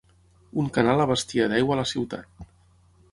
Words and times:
Un 0.61 0.69
canal 0.77 1.03
abastia 1.03 1.47
d'aigua 1.51 1.77
la 1.81 1.85
ciutat. 1.91 2.45